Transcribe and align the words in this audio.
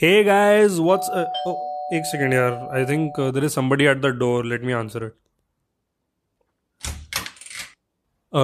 Hey 0.00 0.24
guys, 0.24 0.74
what's 0.86 1.06
uh, 1.18 1.22
oh, 1.50 1.52
एक 1.96 2.06
second 2.06 2.32
यार. 2.34 2.52
I 2.76 2.84
think 2.86 3.20
there 3.34 3.44
is 3.44 3.52
somebody 3.52 3.84
at 3.84 4.00
the 4.00 4.06
door 4.16 4.44
let 4.46 4.64
me 4.64 4.72
answer 4.72 5.04
it 5.04 5.12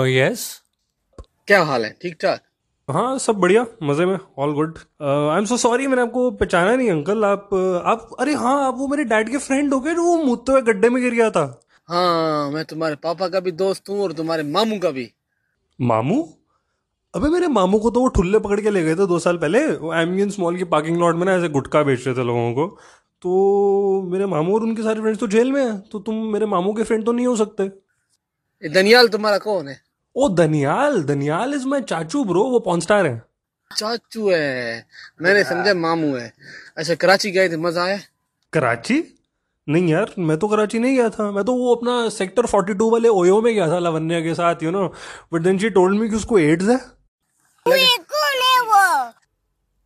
yes 0.08 0.44
क्या 1.46 1.62
हाल 1.62 1.84
है? 1.84 1.90
ठीक 2.02 2.16
ठाक? 2.22 2.40
हाँ 2.88 3.18
सब 3.18 3.36
बढ़िया. 3.40 3.66
मज़े 3.82 4.06
में. 4.06 4.18
All 4.38 4.54
good 4.54 4.78
I 5.02 5.38
am 5.38 5.44
so 5.44 5.56
sorry 5.56 5.86
मैंने 5.86 6.02
आपको 6.02 6.30
पहचाना 6.30 6.74
नहीं 6.76 6.90
अंकल. 6.90 7.24
आप 7.24 7.48
uh, 7.54 7.80
आप 7.92 8.08
अरे 8.20 8.34
हाँ 8.34 8.56
आप 8.66 8.74
वो 8.78 8.88
मेरे 8.88 9.04
डैड 9.04 9.30
के 9.30 9.38
फ्रेंड 9.38 9.74
हो 9.74 9.80
गए 9.80 9.94
वो 9.94 10.16
हुए 10.50 10.62
गड्ढे 10.62 10.88
में 10.88 11.02
गिर 11.02 11.14
गया 11.14 11.30
था. 11.30 11.44
हाँ 11.88 12.50
मैं 12.50 12.64
तुम्हारे 12.64 12.96
पापा 13.04 13.28
का 13.28 13.40
भी 13.40 13.52
दोस्त 13.60 13.88
हूँ 13.88 14.02
और 14.02 14.12
तुम्हारे 14.22 14.42
मामू 14.56 14.78
का 14.78 14.90
भी. 14.90 15.10
मामू? 15.78 16.22
अबे 17.14 17.28
मेरे 17.28 17.48
मामू 17.48 17.78
को 17.78 17.90
तो 17.90 18.00
वो 18.00 18.08
ठुल्ले 18.08 18.38
पकड़ 18.38 18.60
के 18.60 18.70
ले 18.70 18.82
गए 18.82 18.94
थे 18.94 19.06
दो 19.06 19.18
साल 19.18 19.36
पहले। 19.36 19.66
वो 19.76 19.92
एमगिन 19.94 20.32
मॉल 20.40 20.56
की 20.56 20.64
पार्किंग 20.64 20.98
लॉट 20.98 21.16
में 21.16 21.24
ना 21.26 21.32
ऐसे 21.32 21.48
गुटखा 21.48 21.82
बेच 21.82 22.06
रहे 22.06 22.16
थे 22.16 22.24
लोगों 22.24 22.52
को। 22.52 22.66
तो 23.22 24.02
मेरे 24.02 24.26
मामू 24.26 24.54
और 24.54 24.62
उनके 24.62 24.82
सारे 24.82 25.00
फ्रेंड्स 25.00 25.20
तो 25.20 25.26
जेल 25.26 25.52
में 25.52 25.62
हैं। 25.62 25.80
तो 25.80 25.98
तुम 25.98 26.14
मेरे 26.32 26.46
मामू 26.46 26.72
के 26.72 26.82
फ्रेंड 26.82 27.04
तो 27.04 27.12
नहीं 27.12 27.26
हो 27.26 27.36
सकते। 27.36 27.68
दनियाल 28.62 29.08
तुम्हारा 29.08 29.38
कौन 29.38 29.68
है? 29.68 29.76
ओ 30.16 30.28
दनियाल 30.28 31.02
दनियाल 31.02 31.54
इज़ 31.54 31.66
माई 31.66 31.80
चाचू 31.82 32.24
ब्रो 32.24 32.44
वो 32.44 32.58
पॉन 32.60 32.80
स्टार 32.80 33.06
है। 33.06 33.22
चाचू 33.70 34.30
है। 34.30 34.86
मैंने 35.22 35.44
समझा 35.44 35.74
मामू 35.74 36.14
है। 36.16 36.32
अच्छा 36.76 36.94
कराची 36.94 37.30
गए 37.30 37.48
थे 37.48 37.56
मज़ा 37.56 37.84
आया? 37.84 37.98
कराची? 38.52 39.02
नहीं 39.68 39.88
यार 39.88 40.14
मैं 40.18 40.38
तो 40.38 40.48
कराची 40.48 40.78
नहीं 40.78 40.96
गया 40.96 41.08
था। 41.10 41.30
मैं 41.30 41.44
तो 41.44 41.54
वो 41.54 41.74
अपना 41.74 42.08
सेक्टर 42.08 42.46
42 42.46 42.90
वाले 42.92 43.08
ओयो 43.08 43.40
में 43.42 43.54
गया 43.54 43.68
था 43.68 43.78
लावण्या 43.78 44.20
के 44.20 44.34
साथ 44.34 44.62
you 44.62 44.70
know 44.70 44.86
but 45.32 45.42
then 45.42 45.58
she 45.58 45.70
told 45.70 46.00
me 46.00 46.08
कि 46.08 46.16
उसको 46.16 46.38
एड्स 46.38 46.68
है। 46.68 46.80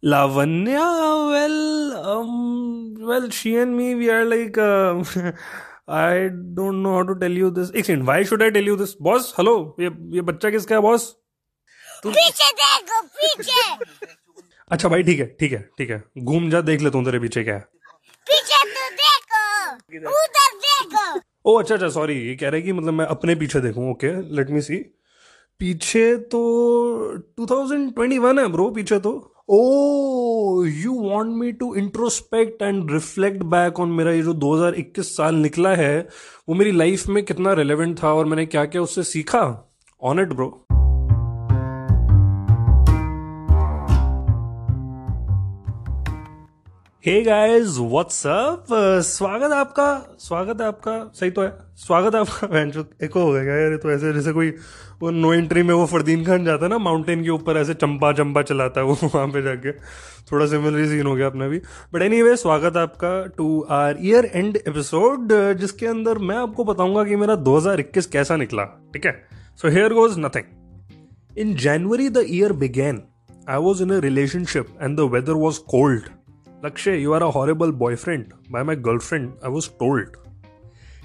Lavanya, 0.03 0.85
well, 1.31 2.09
um, 2.11 2.95
well, 3.01 3.29
she 3.31 3.57
and 3.57 3.77
me, 3.77 3.95
we 3.95 4.09
are 4.11 4.25
like, 4.25 4.57
uh, 4.57 5.03
I 5.89 6.31
don't 6.55 6.83
know 6.83 6.95
how 6.95 7.03
to 7.05 7.15
tell 7.19 7.31
you 7.31 7.51
this. 7.51 7.71
एक 7.71 7.85
second, 7.87 8.07
why 8.07 8.23
should 8.23 8.43
I 8.43 8.51
tell 8.51 8.63
you 8.63 8.77
this? 8.77 8.95
Boss, 9.09 9.33
hello, 9.37 9.55
ये 9.81 9.91
ये 10.17 10.23
बच्चा 10.31 10.51
किसका 10.51 10.75
है 10.75 10.81
boss 10.83 11.05
पीछे 12.07 12.51
देखो 12.61 13.01
पीछे 13.19 13.63
अच्छा 14.71 14.89
भाई 14.89 15.03
ठीक 15.03 15.19
है 15.19 15.27
ठीक 15.41 15.53
है 15.53 15.61
ठीक 15.79 15.91
है 15.91 16.03
घूम 16.25 16.51
जा 16.51 16.61
देख 16.71 16.81
लेता 16.83 16.99
हूँ 16.99 17.05
तेरे 17.07 17.19
पीछे 17.21 17.45
क्या 17.45 17.55
है 17.55 17.61
पीछे 18.27 18.63
तो 18.75 18.91
देखो 19.03 20.11
उधर 20.11 20.57
देखो 20.67 21.21
ओ 21.51 21.59
अच्छा 21.61 21.75
अच्छा 21.75 21.89
सॉरी 21.99 22.19
ये 22.29 22.35
कह 22.37 22.49
रहे 22.49 22.61
हैं 22.61 22.67
कि 22.67 22.73
मतलब 22.81 22.95
मैं 22.95 23.07
अपने 23.17 23.35
पीछे 23.43 23.61
देखूँ 23.69 23.91
ओके 23.91 24.13
लेट 24.37 24.51
मी 24.51 24.61
सी 24.69 24.85
पीछे 25.61 26.17
तो 26.17 26.41
2021 27.41 28.39
है 28.39 28.49
ब्रो 28.49 28.71
पीछे 28.71 28.99
तो। 28.99 29.33
ओ 29.49 30.65
you 30.65 31.11
want 31.11 31.27
me 31.27 31.53
to 31.53 31.75
introspect 31.75 32.63
and 32.63 32.91
reflect 32.91 33.43
back 33.43 33.81
on 33.81 33.89
मेरा 33.89 34.13
ये 34.13 34.23
जो 34.23 34.35
2021 34.35 35.01
साल 35.01 35.35
निकला 35.35 35.75
है, 35.75 36.09
वो 36.49 36.55
मेरी 36.55 36.73
लाइफ 36.73 37.07
में 37.07 37.25
कितना 37.25 37.53
रेलेवेंट 37.53 38.03
था 38.03 38.13
और 38.15 38.27
मैंने 38.27 38.47
क्या 38.47 38.65
क्या 38.65 38.83
उससे 38.83 39.03
सीखा? 39.03 39.73
On 40.03 40.21
it 40.21 40.29
bro 40.29 40.66
hey 47.07 47.23
guys 47.23 47.77
what's 47.79 48.27
up 48.27 48.67
स्वागत 49.05 49.53
आपका 49.53 50.17
स्वागत 50.19 50.61
आपका, 50.61 51.13
सही 51.15 51.31
तो 51.31 51.43
है। 51.43 51.59
स्वागत 51.77 52.15
आपका। 52.15 52.61
एको 53.05 53.21
हो 53.21 53.33
गया 53.33 53.43
यार 53.43 53.77
तो 53.77 53.91
ऐसे 53.91 54.13
जैसे 54.13 54.33
कोई 54.33 54.51
वो 55.03 55.11
नो 55.11 55.33
एंट्री 55.35 55.63
में 55.63 55.75
वो 55.75 55.87
फरदीन 55.87 56.25
खान 56.25 56.45
जाता 56.45 56.65
है 56.65 56.71
ना 56.71 56.79
माउंटेन 56.79 57.23
के 57.23 57.31
ऊपर 57.31 57.57
ऐसे 57.57 57.75
चंपा 57.75 58.13
चंपा 58.13 58.43
चलाता 58.43 58.81
है 58.81 58.87
वो 58.87 58.99
वहाँ 59.15 59.29
पे 59.29 59.43
जाके। 59.43 59.73
थोड़ा 60.33 60.47
सिमिलर 60.47 60.87
सीन 60.87 61.07
हो 61.07 61.15
गया 61.15 61.27
अपना 61.27 61.49
भी। 61.49 61.59
बट 61.95 62.03
एनी 62.03 62.23
वे 62.23 62.37
स्वागत 62.37 62.77
आपका 62.77 63.27
to 63.37 63.61
our 63.71 63.97
year 64.01 64.31
end 64.35 64.57
episode 64.57 65.33
जिसके 65.33 65.87
अंदर 65.87 66.19
मैं 66.19 66.37
आपको 66.37 66.65
बताऊँगा 66.65 67.05
कि 67.05 67.17
मेरा 67.17 67.35
2021 67.35 68.07
कैसा 68.07 68.37
निकला, 68.37 68.65
ठीक 68.65 69.07
है? 69.07 69.25
So 69.57 69.69
here 69.69 69.93
goes 69.93 70.19
nothing 70.19 71.39
in 71.39 71.57
January 71.57 72.09
the 72.09 72.27
year 72.29 72.53
began 72.53 73.03
I 73.49 73.59
was 73.59 73.83
in 73.83 73.91
a 73.91 73.99
relationship 73.99 74.67
and 74.83 74.97
the 74.97 75.01
weather 75.01 75.33
was 75.33 75.59
cold 75.59 76.03
Lakshay, 76.63 77.01
you 77.01 77.13
are 77.13 77.23
a 77.23 77.31
horrible 77.31 77.71
boyfriend. 77.71 78.33
By 78.51 78.63
my 78.63 78.75
girlfriend, 78.75 79.37
I 79.43 79.49
was 79.49 79.69
told. 79.69 80.17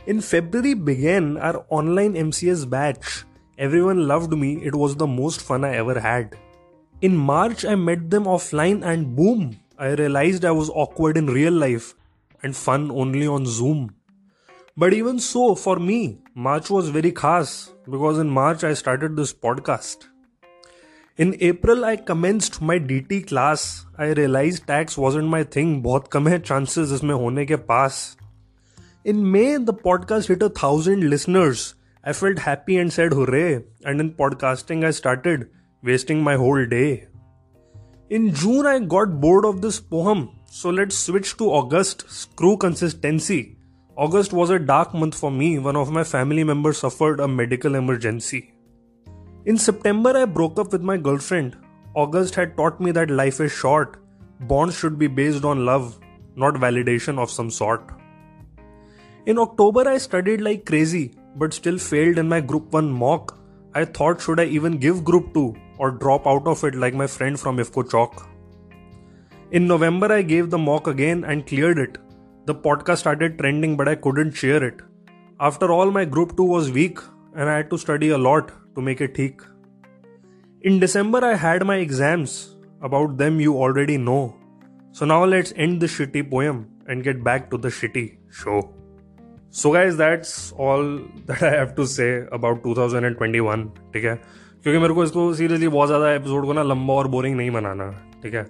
In 0.07 0.21
February 0.21 0.73
began 0.73 1.37
our 1.37 1.65
online 1.69 2.13
MCS 2.13 2.69
batch. 2.69 3.25
Everyone 3.57 4.07
loved 4.07 4.31
me. 4.31 4.63
It 4.63 4.73
was 4.73 4.95
the 4.95 5.07
most 5.07 5.41
fun 5.41 5.65
I 5.65 5.75
ever 5.75 5.99
had. 5.99 6.37
In 7.01 7.17
March, 7.17 7.65
I 7.65 7.75
met 7.75 8.09
them 8.09 8.25
offline 8.25 8.83
and 8.85 9.15
boom, 9.15 9.59
I 9.77 9.89
realized 9.93 10.45
I 10.45 10.51
was 10.51 10.69
awkward 10.69 11.17
in 11.17 11.25
real 11.25 11.53
life 11.53 11.95
and 12.43 12.55
fun 12.55 12.91
only 12.91 13.25
on 13.27 13.45
Zoom. 13.45 13.95
But 14.77 14.93
even 14.93 15.19
so, 15.19 15.55
for 15.55 15.77
me, 15.77 16.19
March 16.33 16.69
was 16.69 16.89
very 16.89 17.11
khas 17.11 17.71
because 17.89 18.19
in 18.19 18.29
March 18.29 18.63
I 18.63 18.73
started 18.73 19.15
this 19.15 19.33
podcast. 19.33 20.10
In 21.18 21.36
April, 21.40 21.84
I 21.84 21.96
commenced 21.96 22.60
my 22.62 22.78
DT 22.78 23.26
class. 23.26 23.86
I 23.98 24.06
realized 24.06 24.66
tax 24.66 24.98
wasn't 24.98 25.28
my 25.34 25.42
thing. 25.44 25.82
बहुत 25.82 26.08
कम 26.08 26.28
है 26.28 26.42
chances 26.42 26.92
इसमें 26.92 27.14
होने 27.14 27.46
के 27.46 27.56
पास. 27.56 28.16
In 29.04 29.32
May, 29.32 29.56
the 29.56 29.72
podcast 29.72 30.28
hit 30.28 30.42
a 30.42 30.48
thousand 30.48 31.10
listeners. 31.10 31.74
I 32.04 32.12
felt 32.12 32.38
happy 32.38 32.76
and 32.76 32.92
said 32.92 33.12
hooray. 33.12 33.64
And 33.84 34.00
in 34.00 34.10
podcasting, 34.10 34.84
I 34.84 34.90
started 34.90 35.48
wasting 35.82 36.22
my 36.22 36.34
whole 36.34 36.66
day. 36.66 37.08
In 38.10 38.34
June, 38.34 38.66
I 38.66 38.78
got 38.78 39.20
bored 39.20 39.44
of 39.44 39.62
this 39.62 39.80
poem. 39.80 40.28
So 40.50 40.70
let's 40.70 40.96
switch 40.96 41.36
to 41.36 41.44
August. 41.44 42.04
Screw 42.08 42.56
consistency. 42.56 43.56
August 43.96 44.32
was 44.32 44.50
a 44.50 44.58
dark 44.58 44.94
month 44.94 45.14
for 45.14 45.30
me. 45.30 45.58
One 45.58 45.76
of 45.76 45.90
my 45.90 46.04
family 46.04 46.44
members 46.44 46.78
suffered 46.78 47.20
a 47.20 47.26
medical 47.28 47.74
emergency. 47.74 48.49
In 49.43 49.57
September, 49.57 50.15
I 50.15 50.25
broke 50.25 50.59
up 50.59 50.71
with 50.71 50.83
my 50.83 50.97
girlfriend. 50.97 51.57
August 51.95 52.35
had 52.35 52.55
taught 52.55 52.79
me 52.79 52.91
that 52.91 53.09
life 53.09 53.39
is 53.39 53.51
short. 53.51 53.97
Bonds 54.41 54.77
should 54.77 54.99
be 54.99 55.07
based 55.07 55.43
on 55.43 55.65
love, 55.65 55.99
not 56.35 56.53
validation 56.53 57.17
of 57.17 57.31
some 57.31 57.49
sort. 57.49 57.89
In 59.25 59.39
October, 59.39 59.89
I 59.89 59.97
studied 59.97 60.41
like 60.41 60.67
crazy, 60.67 61.15
but 61.35 61.55
still 61.55 61.79
failed 61.79 62.19
in 62.19 62.29
my 62.29 62.39
Group 62.39 62.71
1 62.71 62.91
mock. 62.91 63.39
I 63.73 63.85
thought, 63.85 64.21
should 64.21 64.39
I 64.39 64.45
even 64.45 64.77
give 64.77 65.03
Group 65.03 65.33
2 65.33 65.55
or 65.79 65.89
drop 65.89 66.27
out 66.27 66.45
of 66.45 66.63
it 66.63 66.75
like 66.75 66.93
my 66.93 67.07
friend 67.07 67.39
from 67.39 67.57
IFCO 67.57 67.89
Chalk? 67.89 68.29
In 69.49 69.65
November, 69.65 70.13
I 70.13 70.21
gave 70.21 70.51
the 70.51 70.59
mock 70.59 70.85
again 70.85 71.23
and 71.23 71.47
cleared 71.47 71.79
it. 71.79 71.97
The 72.45 72.53
podcast 72.53 72.99
started 72.99 73.39
trending, 73.39 73.75
but 73.75 73.87
I 73.87 73.95
couldn't 73.95 74.33
share 74.33 74.63
it. 74.63 74.81
After 75.39 75.71
all, 75.71 75.89
my 75.89 76.05
Group 76.05 76.37
2 76.37 76.43
was 76.43 76.71
weak, 76.71 76.99
and 77.35 77.49
I 77.49 77.57
had 77.57 77.71
to 77.71 77.77
study 77.79 78.09
a 78.09 78.19
lot 78.19 78.51
to 78.75 78.81
make 78.81 79.01
it 79.01 79.15
ठीक। 79.15 79.41
In 80.61 80.79
December 80.79 81.23
I 81.23 81.35
had 81.39 81.63
my 81.63 81.81
exams 81.81 82.37
about 82.83 83.09
them 83.17 83.39
you 83.41 83.55
already 83.59 83.97
know 83.97 84.19
so 84.95 85.05
now 85.05 85.25
let's 85.25 85.53
end 85.57 85.79
the 85.83 85.87
shitty 85.87 86.21
poem 86.35 86.63
and 86.89 87.03
get 87.03 87.23
back 87.23 87.47
to 87.51 87.57
the 87.57 87.69
shitty 87.69 88.05
show 88.33 88.61
so 89.53 89.71
guys 89.71 89.97
that's 89.97 90.53
all 90.59 90.97
that 91.27 91.43
I 91.43 91.57
have 91.57 91.73
to 91.77 91.85
say 91.85 92.11
about 92.33 92.63
two 92.63 92.75
thousand 92.77 93.05
and 93.05 93.17
twenty 93.17 93.39
one 93.39 93.63
ठीक 93.93 94.05
है? 94.05 94.15
क्योंकि 94.63 94.79
मेरे 94.79 94.93
को 94.93 95.03
इसको 95.03 95.33
seriously 95.33 95.67
बहुत 95.67 95.87
ज़्यादा 95.87 96.11
episode 96.13 96.45
को 96.45 96.53
ना 96.53 96.63
लंबा 96.63 96.93
और 96.93 97.07
बोरिंग 97.07 97.35
नहीं 97.35 97.51
बनाना, 97.51 97.89
ठीक 98.23 98.33
है? 98.33 98.45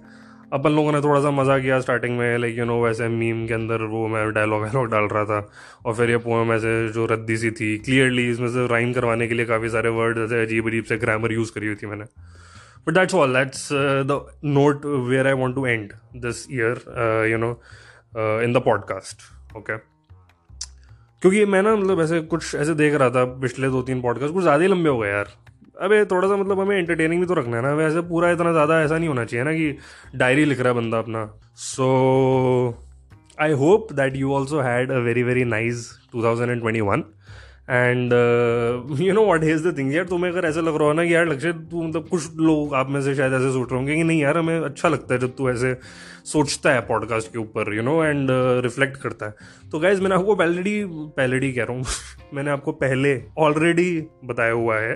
अपन 0.52 0.72
लोगों 0.72 0.92
ने 0.92 1.00
थोड़ा 1.00 1.20
सा 1.20 1.30
मज़ा 1.30 1.58
किया 1.58 1.78
स्टार्टिंग 1.80 2.16
में 2.18 2.38
लाइक 2.38 2.58
यू 2.58 2.64
नो 2.64 2.82
वैसे 2.82 3.08
मीम 3.08 3.46
के 3.46 3.54
अंदर 3.54 3.82
वो 3.90 4.06
मैं 4.08 4.32
डायलॉग 4.32 4.60
वायलॉग 4.62 4.90
डाल 4.90 5.04
रहा 5.04 5.24
था, 5.24 5.48
और 5.86 5.94
फिर 5.94 6.10
ये 6.10 6.16
पोएम 6.26 6.52
ऐसे 6.52 6.88
जो 6.88 7.06
रद्दी 7.06 7.36
सी 7.36 7.50
थी 7.50 7.76
क्लियरली 7.78 8.28
इसमें 8.30 8.48
से 8.48 8.66
राइम 8.68 8.92
करवाने 8.92 9.28
के 9.28 9.34
लिए 9.34 9.46
काफ़ी 9.46 9.68
सारे 9.68 9.88
वर्ड 9.90 10.18
ऐसे 10.18 10.42
अजीब 10.42 10.68
अजीब 10.68 10.84
से 10.84 10.96
ग्रामर 10.96 11.32
यूज़ 11.32 11.52
करी 11.52 11.66
हुई 11.66 11.76
थी 11.76 11.86
मैंने। 11.86 12.04
But 12.86 12.94
that's 12.94 13.14
all 13.14 13.34
that's 13.34 13.68
the 13.72 14.20
note 14.44 14.84
where 15.08 15.26
I 15.26 15.32
want 15.34 15.54
to 15.56 15.66
end 15.66 15.92
this 16.16 16.46
year 16.52 16.84
you 17.30 17.38
know 17.38 17.50
in 18.42 18.52
the 18.52 18.62
podcast 18.64 19.56
okay 19.56 19.76
क्योंकि 21.22 21.44
मैं 21.44 21.62
ना 21.62 21.74
मतलब 21.76 22.00
ऐसे 22.00 22.20
कुछ 22.20 22.54
ऐसे 22.54 22.74
देख 22.74 22.94
रहा 22.94 23.10
था 23.10 23.24
पिछले 23.40 23.68
दो 23.68 23.82
तीन 23.82 24.00
पॉडकास्ट 24.02 24.34
कुछ 24.34 24.42
ज़्यादा 24.42 24.62
ही 24.62 24.68
लंबे 24.68 24.90
हो 24.90 24.98
गए 24.98 25.08
यार। 25.10 25.28
अबे 25.76 26.04
थोड़ा 26.04 26.28
सा 26.28 26.36
मतलब 26.36 26.60
हमें 26.60 26.76
एंटरटेनिंग 26.78 27.20
भी 27.20 27.26
तो 27.26 27.34
रखना 27.34 27.56
है 27.56 27.62
ना। 27.62 27.72
वैसे 27.74 28.00
पूरा 28.08 28.30
इतना 28.30 28.52
ज़्यादा 28.52 28.80
ऐसा 28.82 28.98
नहीं 28.98 29.08
होना 29.08 29.24
चाहिए 29.24 29.44
ना 29.44 29.52
कि 29.52 30.18
डायरी 30.18 30.44
लिख 30.44 30.60
रहा 30.60 30.68
है 30.68 30.74
बंदा 30.74 30.98
अपना। 30.98 31.26
So 31.56 31.86
I 33.40 33.52
hope 33.52 33.92
that 33.92 34.16
you 34.16 34.32
also 34.34 34.60
had 34.60 34.90
a 34.92 34.98
very 34.98 35.22
very 35.22 35.44
nice 35.44 35.90
2021 36.16 36.50
and 36.50 36.60
twenty 36.60 36.80
one 36.80 37.04
and 37.70 38.12
you 39.00 39.12
know 39.14 39.24
what 39.26 39.44
is 39.44 39.68
the 39.68 39.76
thing 39.78 39.94
यार, 39.94 40.04
तुम्हें 40.04 40.30
अगर 40.32 40.44
ऐसा 40.44 40.60
लग 40.60 40.76
रहा 40.76 40.86
हो 40.86 40.92
ना 40.92 41.04
कि 41.04 41.14
यार 41.14 41.26
लक्ष्य 41.28 41.52
तू 41.52 41.82
मतलब 41.82 42.08
कुछ 42.08 42.36
लोग 42.36 42.74
आप 42.74 42.88
में 42.90 43.00
से 43.02 43.14
शायद 43.14 43.32
ऐसे 43.32 43.52
सोच 43.52 43.70
रहे 43.70 43.78
होंगे 43.78 43.96
कि 43.96 44.02
नहीं 44.02 44.20
यार, 44.22 44.38
हमें 44.38 44.60
अच्छा 44.60 44.88
लगता 44.88 45.14
है 45.14 45.20
जब 45.20 45.34
तू 45.36 45.50
ऐसे 45.50 45.74
सोचता 46.24 46.72
है 46.72 46.80
पॉडकास्ट 46.80 47.32
के 47.32 47.38
ऊपर 47.38 47.74
यू 47.74 47.82
नो 47.82 48.02
एंड 48.04 48.28
रिफ्लेक्ट 48.64 48.96
करता 48.96 49.26
है। 49.26 49.34
तो 49.72 49.78
गाइज़ 49.78 50.00
मैंने 50.02 50.14
आपको 50.14 50.34
पहले 50.34 50.84
पहलेडी 51.16 51.52
कह 51.52 51.64
रहा 51.64 51.76
हूँ। 51.76 51.84
मैंने 52.34 52.50
आपको 52.50 52.72
पहले 52.72 53.20
ऑलरेडी 53.38 53.90
बताया 54.24 54.52
हुआ 54.52 54.78
है। 54.78 54.94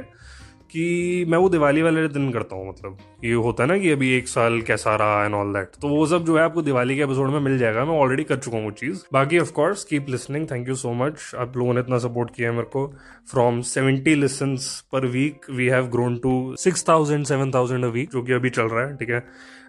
कि 0.71 1.25
मैं 1.29 1.39
वो 1.39 1.49
दिवाली 1.49 1.83
वाले 1.83 2.07
दिन 2.09 2.31
करता 2.33 2.57
हूँ 2.57 2.69
मतलब। 2.69 2.99
ये 3.25 3.33
होता 3.45 3.63
है 3.63 3.69
ना 3.69 3.79
कि 3.79 3.91
अभी 3.91 4.11
एक 4.17 4.29
साल 4.29 4.61
कैसा 4.63 4.95
रहा 4.97 5.25
एंड 5.25 5.35
ऑल 5.35 5.53
दैट 5.55 5.77
तो 5.83 5.89
वो 5.89 6.07
सब 6.07 6.25
जो 6.25 6.37
है 6.37 6.43
आपको 6.45 6.63
दिवाली 6.63 6.97
के 6.97 7.03
एपिसोड 7.03 7.31
में 7.31 7.39
मिल 7.41 7.59
जाएगा। 7.59 7.85
मैं 7.85 7.99
ऑलरेडी 7.99 8.25
कर 8.25 8.37
चुका 8.37 8.57
हूँ 8.57 8.65
वो 8.65 8.71
चीज़। 8.81 9.03
बाकी 9.13 9.39
of 9.39 9.53
course 9.53 9.85
keep 9.85 10.09
listening 10.11 10.47
thank 10.51 10.69
you 10.69 10.75
so 10.77 10.93
much 10.95 11.31
आप 11.39 11.57
लोगों 11.57 11.75
ने 11.75 11.81
इतना 11.81 11.99
सपोर्ट 11.99 12.35
किया 12.37 12.51
है 12.51 12.55
मेरे 12.57 12.69
को। 12.73 12.87
From 13.31 13.61
seventy 13.71 14.15
listen 14.15 14.57
per 14.93 15.07
week 15.09 15.51
we 15.51 15.67
have 15.69 15.87
grown 15.91 16.19
to 16.19 16.55
six 16.59 16.89
thousand 16.89 17.25
seven 17.27 17.53
thousand 17.55 17.85
a 17.85 17.89
week 17.89 18.11
जो 18.11 18.23
कि 18.23 18.33
अभी 18.33 18.51
चल 18.51 18.69
रहा 18.69 18.87
है, 18.87 18.97
ठीक 18.97 19.11
है? 19.11 19.25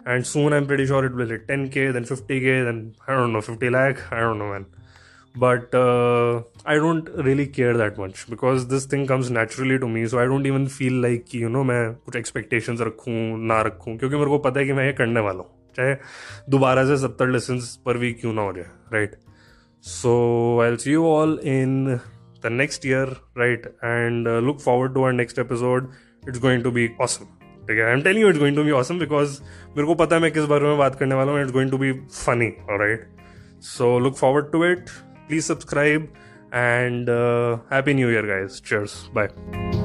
And 0.07 0.23
soon 0.23 0.53
I 0.53 0.59
am 0.59 0.67
pretty 0.67 0.85
sure 0.85 1.05
it 1.05 1.11
will 1.13 1.31
hit 1.31 1.47
ten 1.47 1.65
K 1.67 1.91
then 1.94 2.03
fifty 2.05 2.39
K 2.39 2.63
then 2.65 2.91
I 3.09 3.15
don't 3.15 3.33
know 3.33 3.41
fifty 3.41 3.69
lakh 3.69 3.97
I 4.13 4.21
don't 4.21 4.38
know 4.38 4.51
man 4.51 4.65
but 5.39 5.75
uh, 5.75 6.42
I 6.66 6.75
don't 6.75 7.10
really 7.28 7.45
care 7.48 7.74
that 7.78 7.98
much 7.98 8.22
because 8.30 8.68
this 8.68 8.86
thing 8.86 9.06
comes 9.07 9.30
naturally 9.30 9.78
to 9.80 9.88
me. 9.88 10.06
So 10.07 10.19
I 10.19 10.25
don't 10.25 10.45
even 10.45 10.68
feel 10.78 10.98
like 11.06 11.34
you 11.34 11.50
know 11.56 11.63
मैं 11.63 11.81
कुछ 12.06 12.18
expectations 12.18 12.81
रखूँ 12.81 13.16
ना 13.48 13.62
रखूँ 13.62 13.98
क्योंकि 13.98 14.16
मेरे 14.16 14.30
को 14.30 14.38
पता 14.48 14.60
है 14.60 14.66
कि 14.66 14.74
मैं 14.74 14.86
ये 14.86 14.94
करने 14.94 15.19
वाला 15.19 15.39
हूँ। 15.39 15.74
चाहे 15.78 15.95
दोबारा 16.50 16.86
से 16.86 16.98
सत्तर 16.98 17.28
लेसन 17.28 17.60
पर 17.86 17.98
वीक 17.98 18.19
क्यों 18.22 18.34
ना 18.34 18.42
हो 18.42 18.54
जाए 18.54 18.66
right 18.94 19.16
so 19.84 20.13
I 20.63 20.75
see 20.75 20.92
you 20.92 21.06
all 21.06 21.40
in 21.44 22.00
the 22.44 22.51
next 22.51 22.86
year 22.86 23.16
right 23.38 23.66
and 23.83 24.28
look 24.28 24.60
forward 24.60 24.94
to 24.94 25.04
our 25.04 25.12
next 25.13 25.40
episode 25.40 25.90
it's 26.30 26.40
going 26.40 26.63
to 26.63 26.72
be 26.72 26.90
awesome 27.01 27.25
ठीक 27.68 27.78
है? 27.78 27.86
I 27.86 27.94
am 27.94 28.01
telling 28.01 28.22
you 28.22 28.30
it's 28.30 28.40
going 28.40 28.56
to 28.56 28.63
be 28.63 28.72
awesome 28.72 29.00
because 29.00 29.42
मेरे 29.69 29.86
को 29.88 29.95
पता 29.95 30.16
है 30.16 30.22
मैं 30.22 30.31
किस 30.31 30.45
बारे 30.45 30.63
में 30.63 30.78
बात 30.78 30.95
करने 30.95 31.16
वाला 31.16 31.31
हूँ 31.31 31.42
it's 31.42 31.51
going 31.51 31.72
to 31.72 31.78
be 31.78 31.92
funny 31.94 32.48
right 32.69 33.07
so 33.62 34.00
look 34.00 34.16
forward 34.16 34.51
to 34.51 34.66
it 34.66 34.90
please 35.27 35.45
subscribe 35.45 36.09
and 36.51 37.09
uh, 37.09 37.57
happy 37.69 37.94
new 37.94 38.09
year 38.09 38.25
guys. 38.25 38.59
Cheers. 38.62 39.09
Bye 39.13 39.76